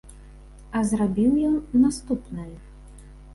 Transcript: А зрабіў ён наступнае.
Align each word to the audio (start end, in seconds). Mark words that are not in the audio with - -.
А 0.79 0.81
зрабіў 0.91 1.35
ён 1.49 1.59
наступнае. 1.85 2.55